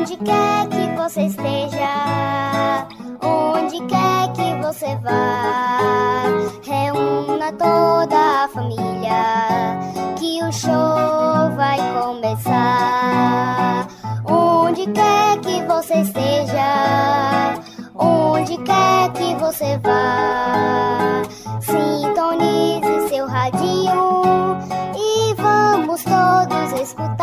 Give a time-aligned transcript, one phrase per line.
[0.00, 2.88] Onde quer que você esteja,
[3.22, 6.22] onde quer que você vá,
[6.62, 9.78] reúna toda a família,
[10.18, 13.86] que o show vai começar.
[14.24, 17.60] Onde quer que você esteja,
[17.94, 21.20] onde quer que você vá,
[21.60, 24.56] sintonize seu radinho
[24.96, 27.20] e vamos todos escutar.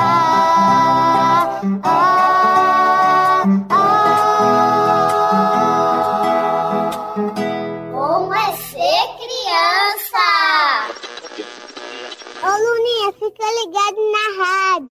[1.83, 2.36] Ah,
[13.47, 14.89] Fica ligado na rádio.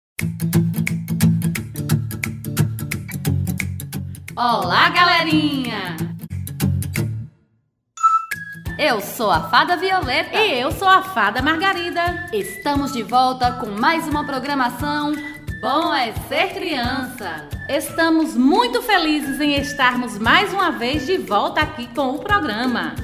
[4.36, 5.96] Olá, galerinha!
[8.78, 12.28] Eu sou a Fada Violeta E eu sou a Fada Margarida.
[12.32, 15.12] estamos de volta com mais uma programação
[15.60, 17.48] Bom é Ser Criança.
[17.68, 22.94] Estamos muito felizes em estarmos mais uma vez de volta aqui com o programa.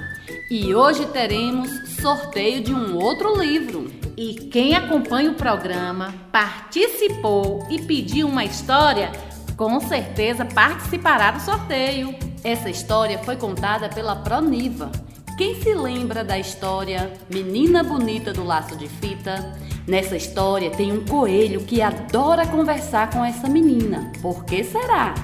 [0.50, 4.02] E hoje teremos sorteio de um outro livro.
[4.16, 9.10] E quem acompanha o programa, participou e pediu uma história,
[9.56, 12.14] com certeza participará do sorteio.
[12.44, 14.92] Essa história foi contada pela Proniva.
[15.38, 19.56] Quem se lembra da história Menina Bonita do Laço de Fita?
[19.88, 24.12] Nessa história tem um coelho que adora conversar com essa menina.
[24.20, 25.14] Por que será?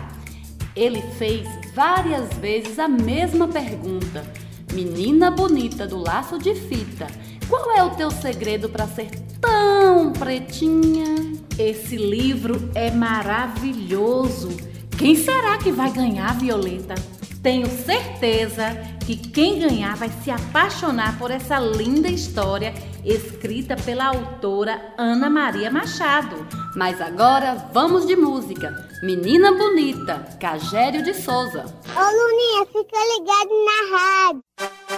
[0.75, 4.25] Ele fez várias vezes a mesma pergunta.
[4.72, 7.06] Menina bonita do laço de fita,
[7.48, 9.10] qual é o teu segredo para ser
[9.41, 11.32] tão pretinha?
[11.58, 14.56] Esse livro é maravilhoso.
[14.96, 16.94] Quem será que vai ganhar, Violeta?
[17.42, 18.76] Tenho certeza
[19.06, 25.70] que quem ganhar vai se apaixonar por essa linda história escrita pela autora Ana Maria
[25.70, 26.46] Machado.
[26.76, 28.86] Mas agora vamos de música.
[29.02, 31.64] Menina Bonita, Cagério de Souza.
[31.96, 34.97] Ô Luninha, fica ligado na rádio.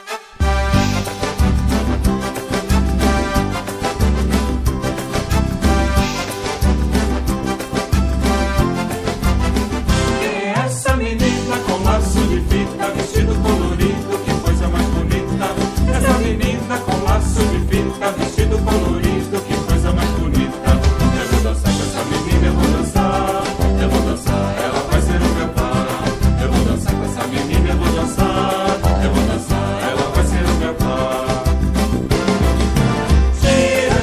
[13.21, 15.55] Vestido colorido, que coisa mais bonita?
[15.95, 20.71] Essa menina com laço de fita, vestido colorido, que coisa mais bonita?
[20.71, 23.43] Eu vou dançar com essa menina, eu vou dançar,
[23.83, 26.05] eu vou dançar, ela vai ser o meu par.
[26.41, 30.45] Eu vou dançar com essa menina, eu vou dançar, eu vou dançar, ela vai ser
[30.45, 31.27] o meu par.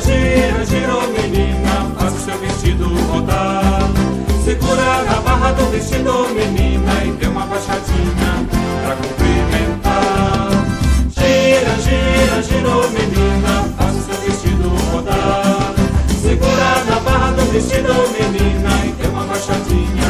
[0.05, 3.89] Gira, gira, ô menina, faz o seu vestido rodar.
[4.45, 6.56] Segura na barra do vestido, menina,
[17.57, 20.09] vestido, menina, e dê uma baixadinha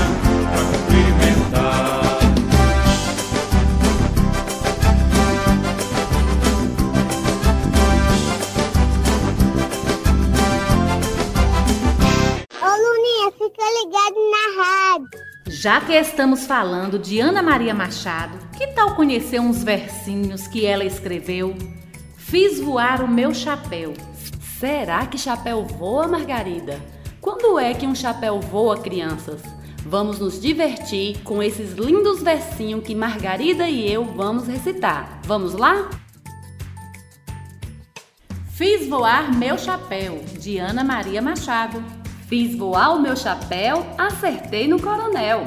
[0.51, 2.19] pra cumprimentar.
[12.61, 15.07] Ô Luninha, fica ligado na rádio.
[15.47, 20.83] Já que estamos falando de Ana Maria Machado, que tal conhecer uns versinhos que ela
[20.83, 21.55] escreveu?
[22.17, 23.93] Fiz voar o meu chapéu.
[24.59, 26.96] Será que chapéu voa, Margarida?
[27.27, 29.41] Quando é que um chapéu voa, crianças?
[29.85, 35.19] Vamos nos divertir com esses lindos versinhos que Margarida e eu vamos recitar.
[35.25, 35.89] Vamos lá?
[38.51, 41.83] Fiz voar meu chapéu, de Ana Maria Machado.
[42.29, 45.43] Fiz voar o meu chapéu, acertei no coronel.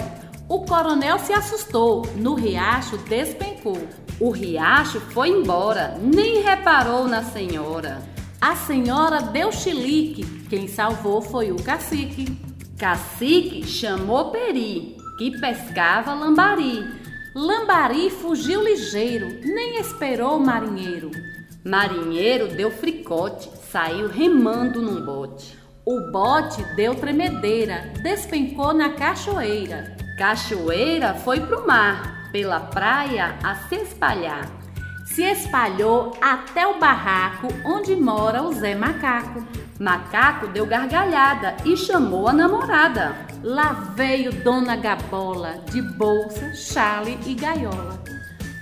[0.51, 3.89] O coronel se assustou, no riacho despencou.
[4.21, 8.03] O riacho foi embora, nem reparou na senhora.
[8.41, 12.25] A senhora deu chilique, quem salvou foi o cacique.
[12.79, 16.83] Cacique chamou Peri, que pescava lambari.
[17.35, 21.11] Lambari fugiu ligeiro, nem esperou o marinheiro.
[21.63, 25.59] Marinheiro deu fricote, saiu remando num bote.
[25.85, 29.95] O bote deu tremedeira, despencou na cachoeira.
[30.17, 34.60] Cachoeira foi pro mar, pela praia a se espalhar.
[35.21, 39.45] Se espalhou até o barraco onde mora o Zé Macaco.
[39.79, 43.15] Macaco deu gargalhada e chamou a namorada.
[43.45, 48.03] Lá veio Dona Gabola, de bolsa, chale e gaiola.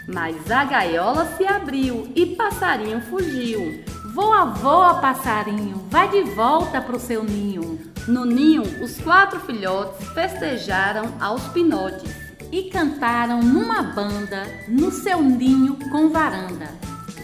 [0.09, 3.85] Mas a gaiola se abriu e passarinho fugiu.
[4.13, 7.79] Voa, voa, passarinho, vai de volta pro seu ninho.
[8.09, 12.18] No ninho, os quatro filhotes festejaram aos pinotes.
[12.51, 16.69] E cantaram numa banda no seu ninho com varanda.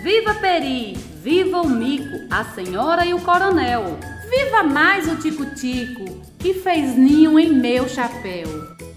[0.03, 3.99] Viva Peri, viva o mico, a senhora e o coronel.
[4.29, 6.05] Viva mais o tico-tico,
[6.39, 8.49] que fez ninho em meu chapéu.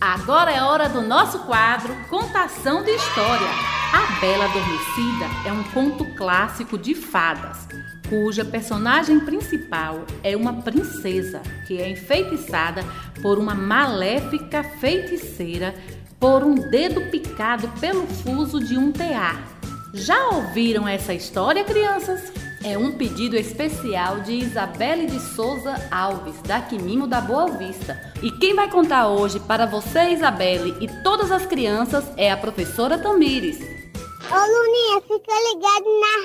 [0.02, 3.48] Agora é hora do nosso quadro Contação de História.
[3.94, 7.68] A Bela Adormecida é um conto clássico de fadas,
[8.10, 12.84] cuja personagem principal é uma princesa que é enfeitiçada
[13.22, 15.74] por uma maléfica feiticeira
[16.20, 19.58] por um dedo picado pelo fuso de um tear.
[19.94, 22.32] Já ouviram essa história, crianças?
[22.64, 28.00] É um pedido especial de Isabelle de Souza Alves, da Quimimo da Boa Vista.
[28.22, 32.98] E quem vai contar hoje para você, Isabelle, e todas as crianças é a professora
[32.98, 33.60] Tamires.
[33.60, 36.16] Ô Luninha, fica ligado na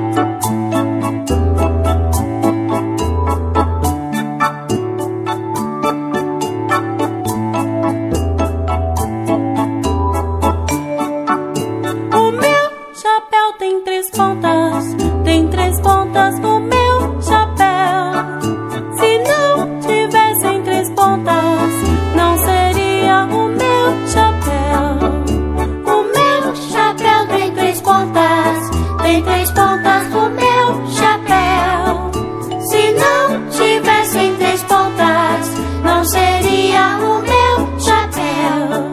[0.00, 0.23] rádio.
[15.34, 18.12] em três pontas no meu chapéu.
[18.96, 21.72] Se não tivesse em três pontas,
[22.14, 24.84] não seria o meu chapéu.
[25.92, 28.70] O meu chapéu tem três pontas,
[29.02, 32.10] tem três pontas no meu chapéu.
[32.60, 35.50] Se não tivesse em três pontas,
[35.82, 38.84] não seria o meu chapéu.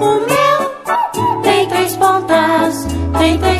[0.00, 2.84] O meu tem três pontas,
[3.16, 3.57] tem três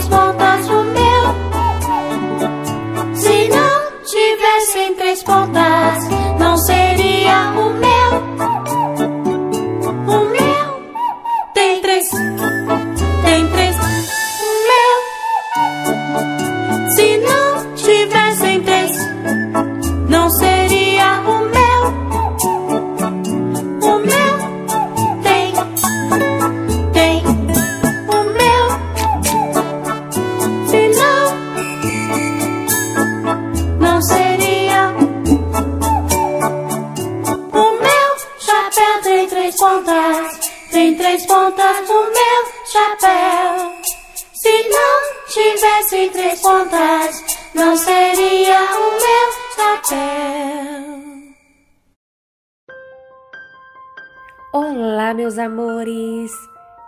[54.50, 56.32] Olá, meus amores!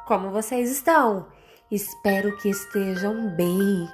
[0.06, 1.26] Como vocês estão?
[1.70, 3.86] Espero que estejam bem.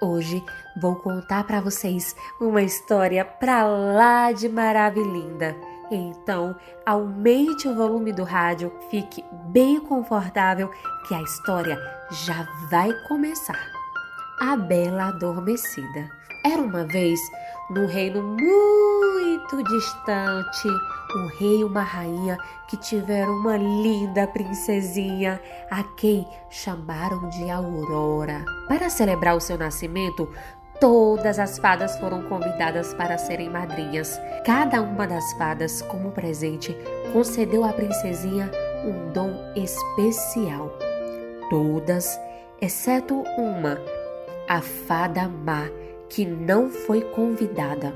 [0.00, 0.40] Hoje
[0.80, 5.56] vou contar para vocês uma história pra lá de maravilhosa.
[5.90, 6.54] Então,
[6.86, 10.70] aumente o volume do rádio, fique bem confortável
[11.08, 11.76] que a história
[12.12, 13.66] já vai começar.
[14.40, 16.17] A Bela Adormecida.
[16.50, 17.20] Era uma vez
[17.68, 20.66] num reino muito distante,
[21.14, 25.38] um rei e uma rainha que tiveram uma linda princesinha,
[25.70, 28.46] a quem chamaram de Aurora.
[28.66, 30.26] Para celebrar o seu nascimento,
[30.80, 34.18] todas as fadas foram convidadas para serem madrinhas.
[34.46, 36.74] Cada uma das fadas, como presente,
[37.12, 38.50] concedeu à princesinha
[38.86, 40.72] um dom especial.
[41.50, 42.18] Todas,
[42.58, 43.78] exceto uma,
[44.48, 45.68] a fada má
[46.08, 47.92] que não foi convidada.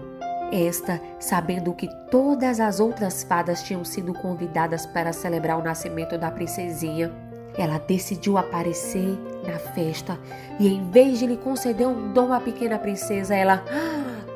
[0.53, 6.31] Esta, sabendo que todas as outras fadas tinham sido convidadas para celebrar o nascimento da
[6.31, 7.11] princesinha,
[7.57, 10.19] ela decidiu aparecer na festa
[10.61, 13.65] e, em vez de lhe conceder um dom à pequena princesa, ela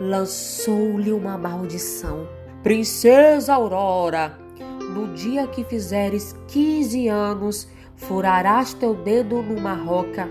[0.00, 2.26] lançou-lhe uma maldição.
[2.62, 4.38] Princesa Aurora,
[4.94, 10.28] no dia que fizeres 15 anos, furarás teu dedo numa roca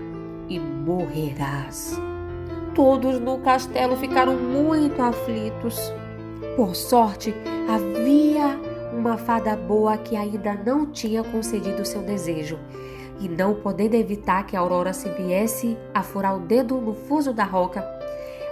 [0.48, 1.96] e morrerás
[2.76, 5.92] todos no castelo ficaram muito aflitos.
[6.54, 7.34] Por sorte,
[7.68, 8.60] havia
[8.92, 12.58] uma fada boa que ainda não tinha concedido seu desejo.
[13.18, 17.32] E não podendo evitar que a Aurora se viesse a furar o dedo no fuso
[17.32, 17.82] da roca,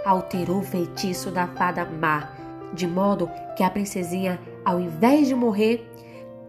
[0.03, 2.29] alterou o feitiço da fada má,
[2.73, 5.87] de modo que a princesinha, ao invés de morrer,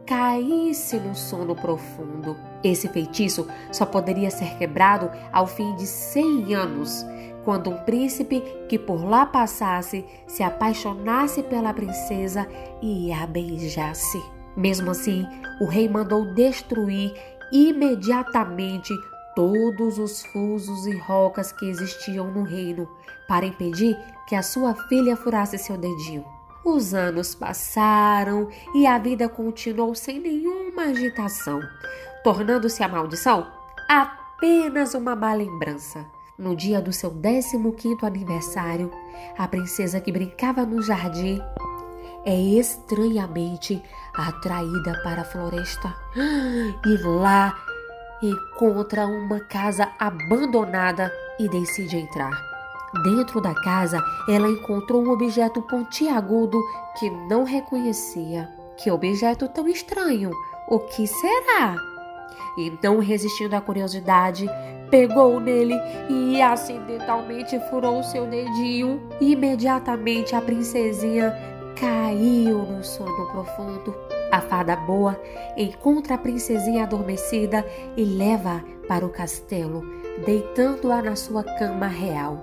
[0.07, 2.37] caísse no sono profundo.
[2.65, 7.05] Esse feitiço só poderia ser quebrado ao fim de cem anos,
[7.47, 12.45] quando um príncipe que por lá passasse se apaixonasse pela princesa
[12.83, 14.21] e a beijasse.
[14.57, 15.25] Mesmo assim,
[15.61, 17.15] o rei mandou destruir
[17.53, 18.93] imediatamente
[19.37, 22.89] todos os fusos e rocas que existiam no reino
[23.29, 26.25] para impedir que a sua filha furasse seu dedinho.
[26.65, 31.61] Os anos passaram e a vida continuou sem nenhuma agitação,
[32.25, 33.47] tornando-se a maldição
[33.89, 36.16] apenas uma má lembrança.
[36.39, 38.93] No dia do seu 15º aniversário,
[39.39, 41.41] a princesa que brincava no jardim
[42.27, 43.83] é estranhamente
[44.15, 45.97] atraída para a floresta
[46.85, 47.57] e lá
[48.23, 52.33] encontra uma casa abandonada e decide entrar.
[53.03, 56.61] Dentro da casa, ela encontrou um objeto pontiagudo
[56.99, 58.47] que não reconhecia.
[58.77, 60.31] Que objeto tão estranho!
[60.69, 61.77] O que será?
[62.59, 64.47] Então, resistindo à curiosidade,
[64.91, 65.75] pegou nele
[66.09, 69.01] e acidentalmente furou seu dedinho.
[69.21, 71.35] Imediatamente a princesinha
[71.79, 73.95] caiu no sono profundo.
[74.31, 75.21] A fada boa
[75.57, 77.65] encontra a princesinha adormecida
[77.97, 79.83] e leva para o castelo,
[80.25, 82.39] deitando-a na sua cama real.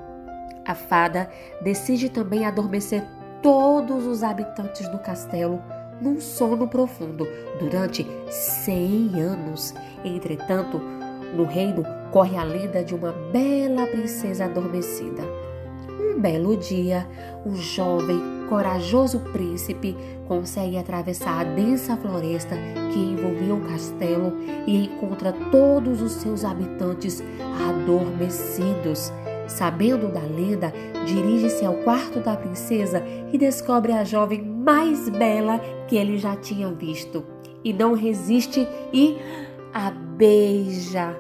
[0.66, 1.30] A fada
[1.62, 3.04] decide também adormecer
[3.42, 5.62] todos os habitantes do castelo
[6.02, 7.28] num sono profundo
[7.60, 9.74] durante 100 anos.
[10.04, 10.82] Entretanto,
[11.34, 15.24] no reino corre a lenda de uma bela princesa adormecida.
[16.00, 17.08] Um belo dia,
[17.46, 19.98] um jovem, corajoso príncipe
[20.28, 22.56] consegue atravessar a densa floresta
[22.92, 24.34] que envolvia o castelo
[24.68, 27.24] e encontra todos os seus habitantes
[27.68, 29.12] adormecidos.
[29.48, 30.74] Sabendo da lenda,
[31.06, 36.72] dirige-se ao quarto da princesa e descobre a jovem mais bela que ele já tinha
[36.72, 37.24] visto.
[37.64, 39.18] E não resiste e
[39.74, 41.18] a beija.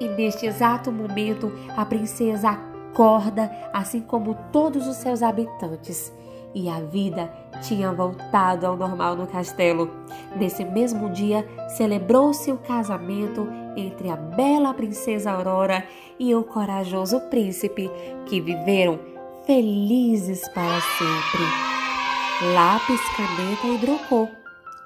[0.00, 6.12] E neste exato momento, a princesa acorda, assim como todos os seus habitantes.
[6.54, 7.30] E a vida
[7.62, 9.90] tinha voltado ao normal no castelo.
[10.36, 15.86] Nesse mesmo dia, celebrou-se o casamento entre a bela princesa Aurora
[16.18, 17.90] e o corajoso príncipe,
[18.24, 18.98] que viveram
[19.46, 22.54] felizes para sempre.
[22.54, 24.28] Lápis, caneta e drocou.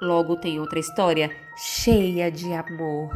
[0.03, 1.31] Logo tem outra história
[1.63, 3.11] cheia de amor.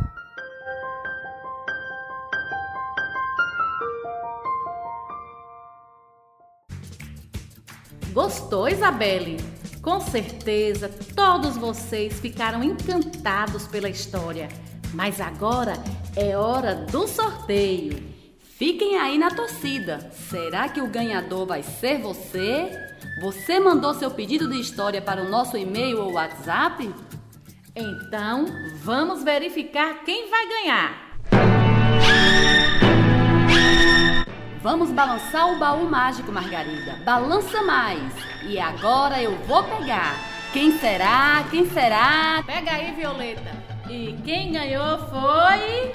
[8.13, 9.39] Gostou, Isabelle?
[9.81, 14.49] Com certeza todos vocês ficaram encantados pela história.
[14.93, 15.73] Mas agora
[16.15, 17.99] é hora do sorteio.
[18.59, 20.11] Fiquem aí na torcida.
[20.13, 22.71] Será que o ganhador vai ser você?
[23.23, 26.93] Você mandou seu pedido de história para o nosso e-mail ou WhatsApp?
[27.77, 28.47] Então,
[28.85, 31.19] vamos verificar quem vai ganhar.
[34.63, 37.01] Vamos balançar o baú mágico, Margarida.
[37.05, 38.13] Balança mais.
[38.45, 40.15] E agora eu vou pegar.
[40.53, 41.45] Quem será?
[41.51, 42.45] Quem será?
[42.47, 43.51] Pega aí, Violeta.
[43.91, 45.91] E quem ganhou foi.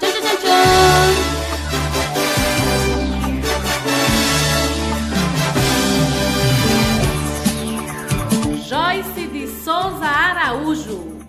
[8.68, 11.19] Joyce de Souza Araújo.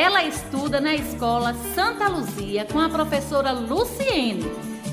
[0.00, 4.50] Ela estuda na escola Santa Luzia com a professora Luciene.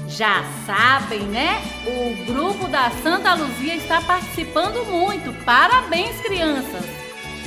[0.09, 1.61] Já sabem, né?
[1.85, 5.31] O grupo da Santa Luzia está participando muito.
[5.45, 6.83] Parabéns, crianças!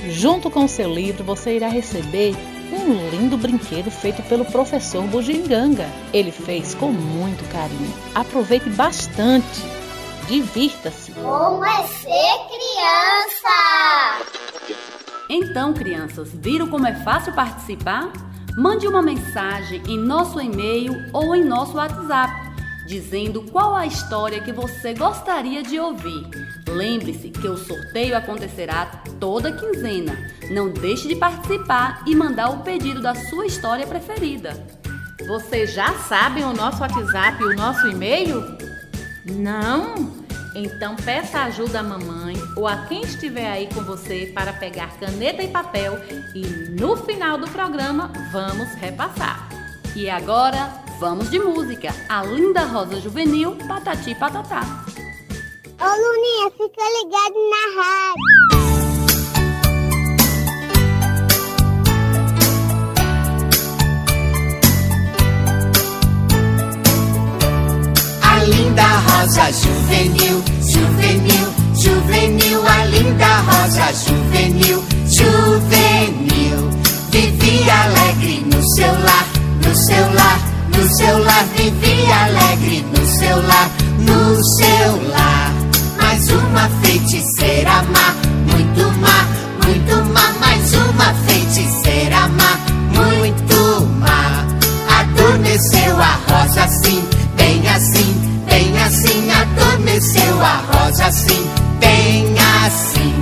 [0.09, 2.35] Junto com o seu livro, você irá receber
[2.73, 5.87] um lindo brinquedo feito pelo professor Bujinganga.
[6.15, 7.93] Ele fez com muito carinho.
[8.15, 9.63] Aproveite bastante.
[10.27, 11.13] Divirta-se.
[11.13, 14.50] Como é ser criança?
[15.33, 18.13] Então, crianças, viram como é fácil participar?
[18.59, 22.51] Mande uma mensagem em nosso e-mail ou em nosso WhatsApp
[22.91, 26.29] dizendo qual a história que você gostaria de ouvir.
[26.69, 28.87] Lembre-se que o sorteio acontecerá
[29.21, 30.19] toda quinzena.
[30.51, 34.61] Não deixe de participar e mandar o pedido da sua história preferida.
[35.29, 38.43] Vocês já sabem o nosso WhatsApp e o nosso e-mail?
[39.25, 40.20] Não?
[40.55, 45.43] Então peça ajuda à mamãe ou a quem estiver aí com você para pegar caneta
[45.43, 45.99] e papel
[46.35, 46.43] e
[46.81, 49.49] no final do programa vamos repassar.
[49.95, 51.95] E agora Vamos de música.
[52.11, 54.61] A linda rosa juvenil, patati patatá.
[55.81, 58.50] Ô Luninha, fica ligado na rádio.
[68.41, 70.43] A linda rosa juvenil,
[70.73, 76.71] juvenil, juvenil, a linda rosa juvenil, juvenil.
[77.11, 79.27] Vivia alegre no seu lar,
[79.63, 85.53] no seu lar no seu lar vivia alegre, no seu lar, no seu lar.
[85.99, 88.15] Mais uma feiticeira má,
[88.51, 89.27] muito má,
[89.67, 90.33] muito má.
[90.41, 92.60] Mais uma feiticeira má,
[100.11, 102.35] Adormeceu a rosa assim, bem
[102.67, 103.15] assim.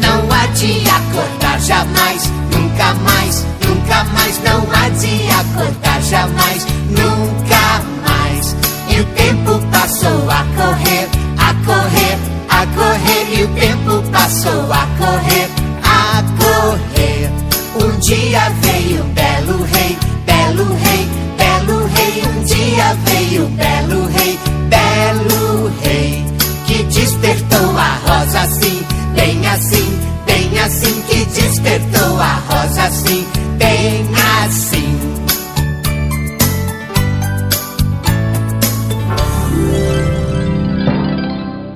[0.00, 4.40] Não há de acordar jamais, nunca mais, nunca mais.
[4.42, 8.56] Não há de acordar jamais nunca mais.
[8.88, 13.38] E o tempo passou a correr, a correr, a correr.
[13.38, 15.48] E o tempo passou a correr,
[15.84, 17.30] a correr.
[17.76, 22.24] Um dia veio o belo rei, belo rei, belo rei.
[22.26, 24.03] Um dia veio o belo
[27.54, 28.82] despertou a rosa assim,
[29.14, 33.24] bem assim, bem assim que despertou a rosa assim,
[33.58, 34.08] bem
[34.44, 34.98] assim.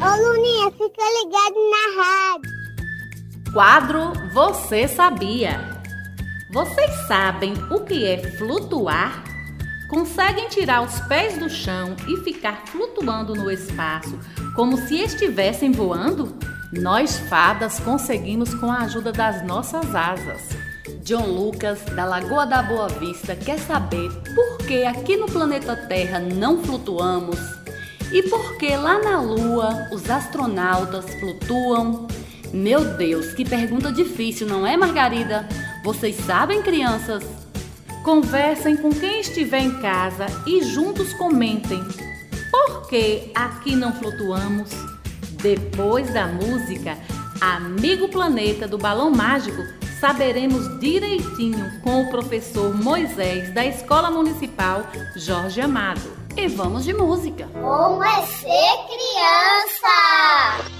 [0.03, 3.53] Ô Luninha, fica ligado na rádio.
[3.53, 5.79] Quadro Você Sabia?
[6.51, 9.28] Vocês sabem o que é flutuar?
[9.89, 14.19] Conseguem tirar os pés do chão e ficar flutuando no espaço
[14.55, 16.37] como se estivessem voando?
[16.73, 20.43] Nós fadas conseguimos com a ajuda das nossas asas.
[21.05, 26.19] John Lucas, da Lagoa da Boa Vista, quer saber por que aqui no planeta Terra
[26.19, 27.39] não flutuamos
[28.13, 32.09] e por que lá na Lua os astronautas flutuam.
[32.53, 35.49] Meu Deus, que pergunta difícil, não é, Margarida?
[35.85, 37.48] Vocês sabem, crianças?
[38.05, 41.83] Conversem com quem estiver em casa e juntos comentem.
[42.51, 44.71] Por que aqui não flutuamos?
[45.43, 46.97] Depois da música
[47.41, 49.63] Amigo Planeta do Balão Mágico,
[50.01, 54.85] saberemos direitinho com o professor Moisés da Escola Municipal
[55.17, 56.19] Jorge Amado.
[56.37, 57.49] E vamos de música.
[57.53, 60.78] Como é ser criança?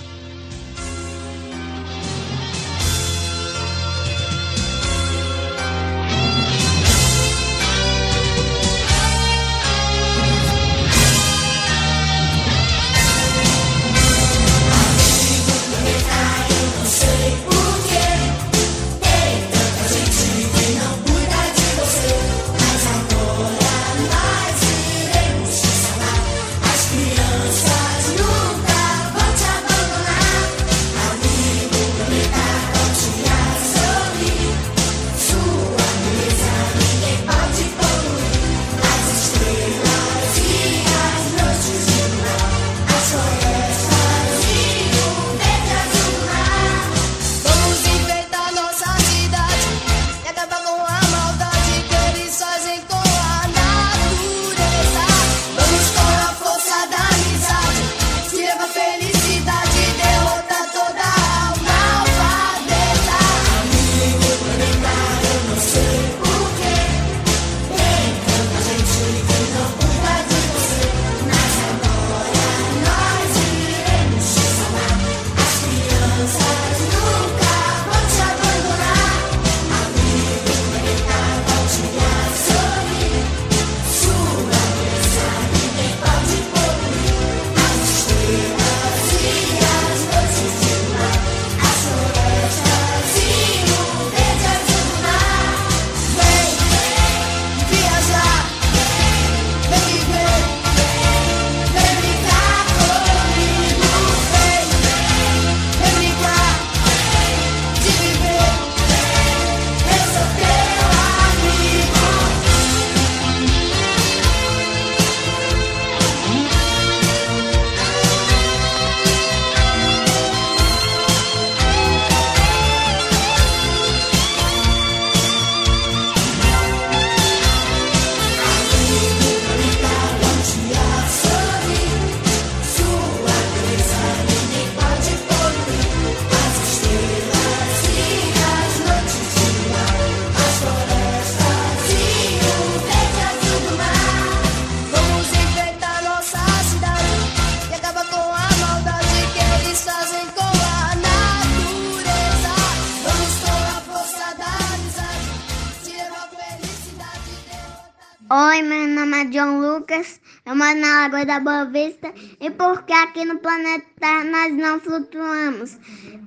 [161.29, 165.79] Da Boa Vista e porque aqui no planeta nós não flutuamos.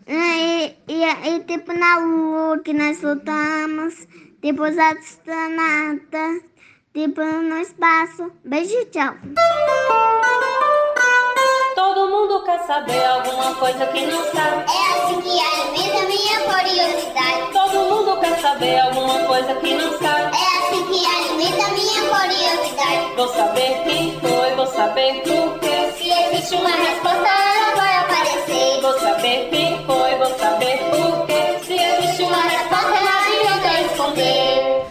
[0.07, 4.07] E, e, e tipo na Lua que nós flutuamos,
[4.41, 6.43] tipo os astronautas,
[6.93, 8.31] tipo no espaço.
[8.45, 9.15] Beijo tchau.
[11.75, 14.65] Todo mundo quer saber alguma coisa que não sabe.
[14.69, 17.51] É assim que alimenta minha curiosidade.
[17.51, 20.37] Todo mundo quer saber alguma coisa que não sabe.
[20.37, 23.15] É assim que alimenta minha curiosidade.
[23.15, 24.40] Vou saber quem foi,
[24.81, 25.93] saber por quê.
[25.95, 28.81] Se existe uma resposta, ela vai aparecer.
[28.81, 31.59] Vou saber quem foi, vou saber por quê.
[31.63, 34.85] Se existe uma resposta, não adianta esconder.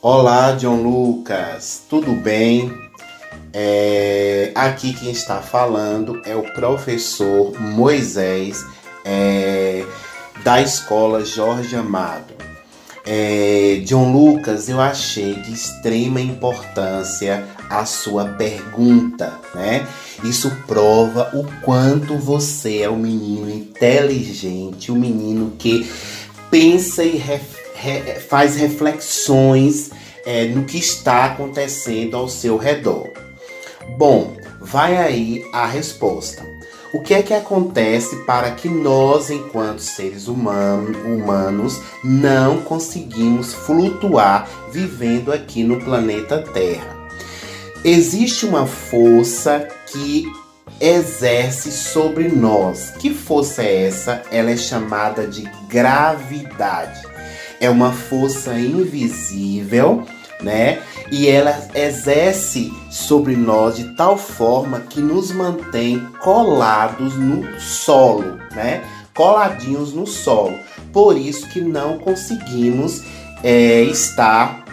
[0.00, 2.72] Olá, John Lucas, tudo bem?
[3.52, 8.64] É, aqui quem está falando é o professor Moisés
[9.04, 9.84] é,
[10.42, 12.39] da escola Jorge Amado.
[13.06, 19.86] É, John Lucas, eu achei de extrema importância a sua pergunta, né?
[20.22, 25.90] Isso prova o quanto você é um menino inteligente, um menino que
[26.50, 27.22] pensa e
[28.28, 29.90] faz reflexões
[30.26, 33.08] é, no que está acontecendo ao seu redor.
[33.96, 36.49] Bom, vai aí a resposta.
[36.92, 45.32] O que é que acontece para que nós, enquanto seres humanos, não conseguimos flutuar vivendo
[45.32, 46.98] aqui no planeta Terra?
[47.84, 50.26] Existe uma força que
[50.80, 52.90] exerce sobre nós.
[52.98, 54.22] Que força é essa?
[54.32, 57.02] Ela é chamada de gravidade.
[57.60, 60.04] É uma força invisível,
[60.42, 60.82] né?
[61.10, 68.82] E ela exerce sobre nós de tal forma que nos mantém colados no solo, né?
[69.14, 70.58] Coladinhos no solo.
[70.92, 73.02] Por isso que não conseguimos
[73.42, 74.64] é, estar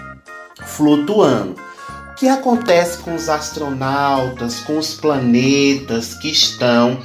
[0.66, 1.56] flutuando.
[2.12, 7.00] O que acontece com os astronautas, com os planetas que estão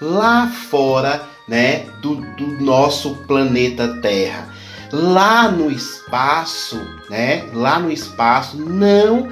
[0.00, 4.57] lá fora, né, do, do nosso planeta Terra?
[4.92, 7.44] Lá no espaço, né?
[7.52, 9.28] Lá no espaço não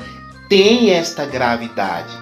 [0.49, 2.13] tem esta gravidade.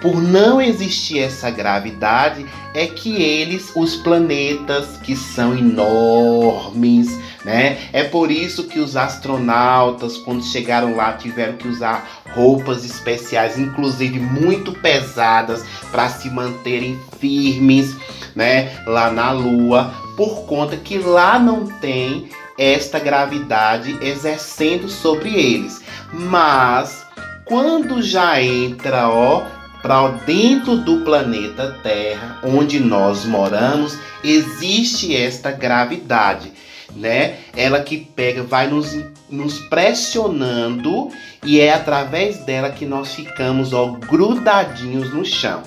[0.00, 7.78] Por não existir essa gravidade, é que eles, os planetas que são enormes, né?
[7.92, 14.18] É por isso que os astronautas, quando chegaram lá, tiveram que usar roupas especiais, inclusive
[14.18, 17.94] muito pesadas, para se manterem firmes,
[18.34, 18.82] né?
[18.86, 25.82] Lá na Lua, por conta que lá não tem esta gravidade exercendo sobre eles.
[26.12, 27.06] Mas
[27.46, 29.46] quando já entra, ó,
[29.80, 36.52] para dentro do planeta Terra, onde nós moramos, existe esta gravidade,
[36.94, 37.38] né?
[37.56, 38.94] Ela que pega, vai nos,
[39.30, 41.08] nos pressionando
[41.42, 45.62] e é através dela que nós ficamos, ó, grudadinhos no chão.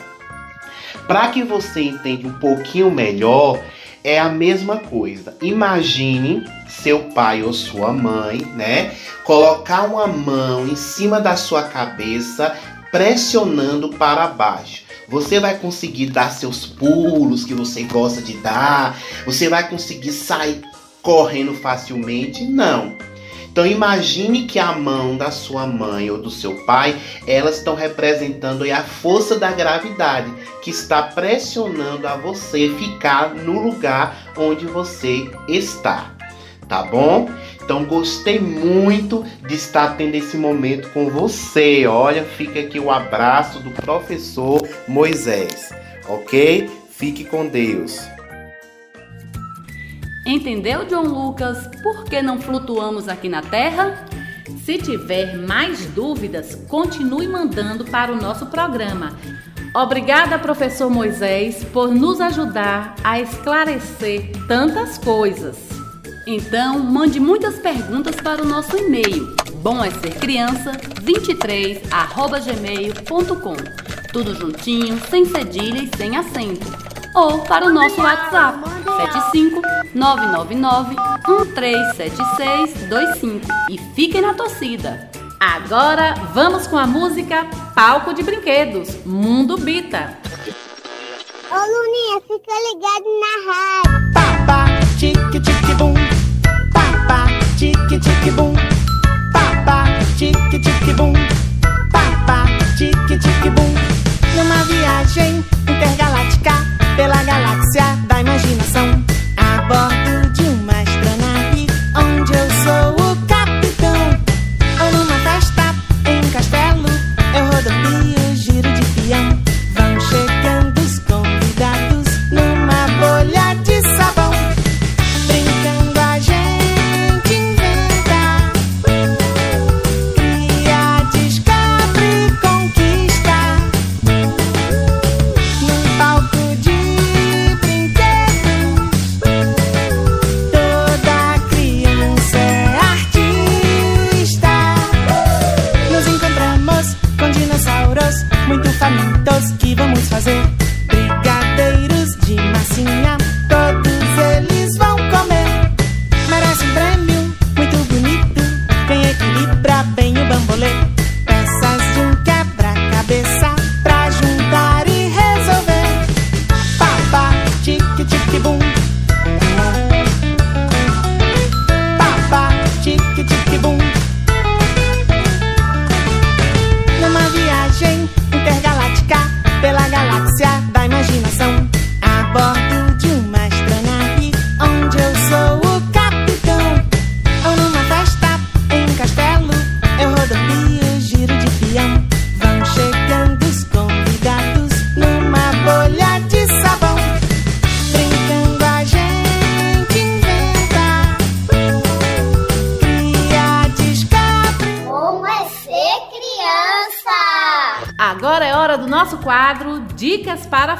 [1.07, 3.59] Para que você entenda um pouquinho melhor,
[4.03, 5.35] é a mesma coisa.
[5.41, 8.95] Imagine seu pai ou sua mãe, né?
[9.23, 12.55] Colocar uma mão em cima da sua cabeça,
[12.91, 14.83] pressionando para baixo.
[15.07, 18.97] Você vai conseguir dar seus pulos que você gosta de dar?
[19.25, 20.61] Você vai conseguir sair
[21.01, 22.43] correndo facilmente?
[22.43, 22.95] Não.
[23.53, 28.63] Então imagine que a mão da sua mãe ou do seu pai, elas estão representando
[28.63, 36.15] a força da gravidade que está pressionando a você ficar no lugar onde você está.
[36.67, 37.29] Tá bom?
[37.63, 41.85] Então gostei muito de estar tendo esse momento com você.
[41.85, 45.71] Olha, fica aqui o abraço do professor Moisés,
[46.09, 46.67] ok?
[46.89, 48.12] Fique com Deus.
[50.25, 54.05] Entendeu, John Lucas, por que não flutuamos aqui na Terra?
[54.63, 59.17] Se tiver mais dúvidas, continue mandando para o nosso programa.
[59.75, 65.57] Obrigada, professor Moisés, por nos ajudar a esclarecer tantas coisas.
[66.25, 73.55] Então, mande muitas perguntas para o nosso e-mail bom é ser criança 23@gmail.com.
[74.11, 76.92] Tudo juntinho, sem cedilha e sem acento.
[77.15, 79.61] Ou para o nosso WhatsApp 75
[79.93, 80.95] 999
[81.25, 85.11] 137625 e fiquem na torcida.
[85.39, 87.45] Agora vamos com a música
[87.75, 90.17] Palco de Brinquedos, Mundo Bita.
[91.51, 94.11] Ô Luninha, fica ligado na rádio.
[94.13, 94.65] Papa,
[94.97, 95.93] tique tique bum.
[96.73, 97.27] Papa,
[97.59, 98.53] tique tique bum.
[99.31, 99.83] Papa,
[100.17, 101.13] tique tique bum.
[101.91, 102.45] Papa,
[102.75, 103.71] tique tique bum.
[104.35, 105.43] Numa viagem
[107.03, 109.02] pela galáxia da imaginação,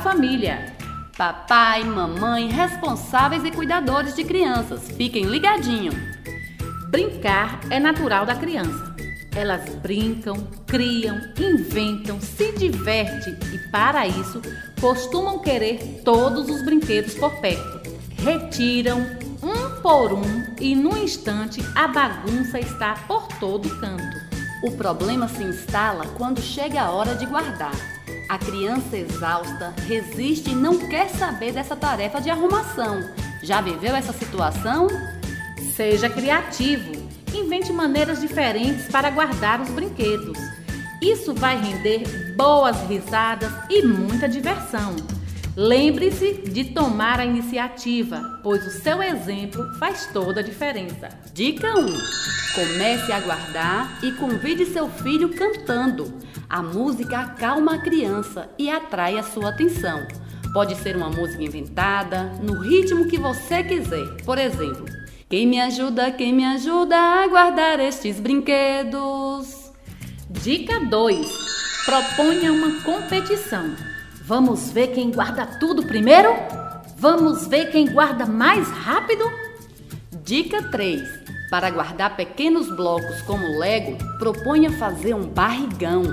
[0.04, 0.76] Família.
[1.18, 5.96] Papai, mamãe, responsáveis e cuidadores de crianças, fiquem ligadinhos.
[6.89, 8.94] Brincar é natural da criança.
[9.34, 14.42] Elas brincam, criam, inventam, se divertem e, para isso,
[14.82, 17.89] costumam querer todos os brinquedos por perto.
[18.22, 19.00] Retiram
[19.42, 24.18] um por um e, num instante, a bagunça está por todo canto.
[24.63, 27.92] O problema se instala quando chega a hora de guardar.
[28.34, 33.00] A criança exausta resiste e não quer saber dessa tarefa de arrumação.
[33.43, 34.88] Já viveu essa situação?
[35.76, 36.93] Seja criativo.
[37.32, 40.36] Invente maneiras diferentes para guardar os brinquedos.
[41.00, 44.96] Isso vai render boas risadas e muita diversão.
[45.56, 51.10] Lembre-se de tomar a iniciativa, pois o seu exemplo faz toda a diferença.
[51.32, 51.86] Dica 1:
[52.56, 56.12] Comece a guardar e convide seu filho cantando.
[56.50, 60.08] A música acalma a criança e atrai a sua atenção.
[60.54, 64.24] Pode ser uma música inventada, no ritmo que você quiser.
[64.26, 64.86] Por exemplo,
[65.30, 69.72] quem me ajuda, quem me ajuda a guardar estes brinquedos?
[70.32, 71.28] Dica 2:
[71.86, 73.92] Proponha uma competição.
[74.26, 76.30] Vamos ver quem guarda tudo primeiro?
[76.98, 79.30] Vamos ver quem guarda mais rápido?
[80.24, 81.02] Dica 3:
[81.50, 86.04] Para guardar pequenos blocos como Lego, proponha fazer um barrigão.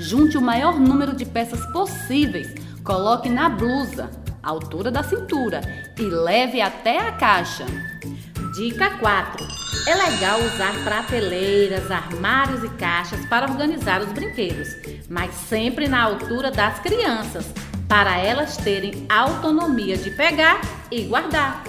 [0.00, 4.10] Junte o maior número de peças possíveis, coloque na blusa,
[4.42, 5.60] altura da cintura,
[5.98, 7.66] e leve até a caixa.
[8.54, 9.46] Dica 4:
[9.86, 14.68] É legal usar prateleiras, armários e caixas para organizar os brinquedos,
[15.08, 17.46] mas sempre na altura das crianças,
[17.88, 21.64] para elas terem autonomia de pegar e guardar.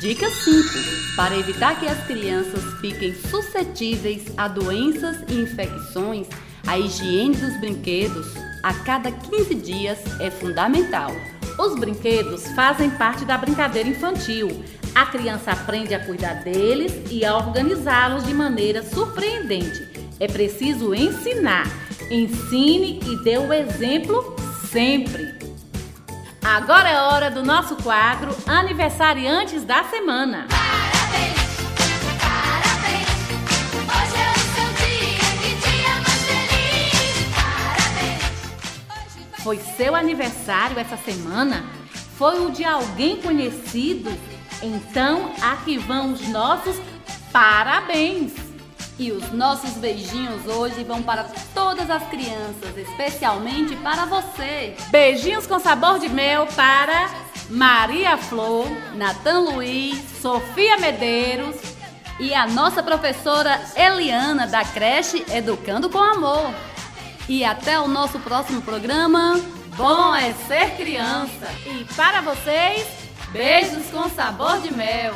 [0.00, 0.68] Dica 5:
[1.16, 6.26] Para evitar que as crianças fiquem suscetíveis a doenças e infecções,
[6.66, 8.26] a higiene dos brinquedos
[8.62, 11.10] a cada 15 dias é fundamental.
[11.58, 14.48] Os brinquedos fazem parte da brincadeira infantil.
[14.94, 19.88] A criança aprende a cuidar deles e a organizá-los de maneira surpreendente.
[20.20, 21.81] É preciso ensinar.
[22.12, 24.36] Ensine e dê o exemplo
[24.70, 25.32] sempre.
[26.44, 30.46] Agora é hora do nosso quadro Aniversariantes da Semana.
[33.88, 37.32] Hoje é o seu dia, que dia mais feliz.
[37.34, 38.20] Parabéns.
[39.42, 41.64] Foi seu aniversário essa semana?
[42.18, 44.12] Foi o de alguém conhecido?
[44.62, 46.78] Então, aqui vão os nossos
[47.32, 48.51] parabéns!
[48.98, 51.24] E os nossos beijinhos hoje vão para
[51.54, 54.76] todas as crianças, especialmente para você.
[54.90, 57.10] Beijinhos com sabor de mel para
[57.48, 61.56] Maria Flor, Natan Luiz Sofia Medeiros
[62.20, 66.52] e a nossa professora Eliana da creche Educando com Amor.
[67.28, 69.40] E até o nosso próximo programa.
[69.76, 71.50] Bom é ser criança.
[71.66, 73.02] e para vocês,
[73.32, 75.14] Beijos com sabor de mel.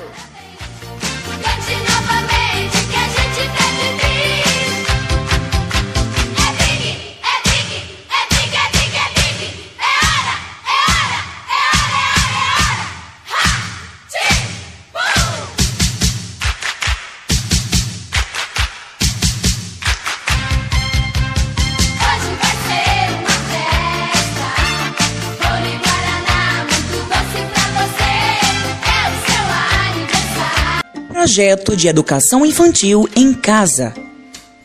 [31.36, 33.92] Projeto de Educação Infantil em Casa.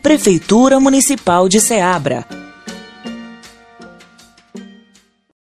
[0.02, 2.41] Prefeitura Municipal de Ceabra.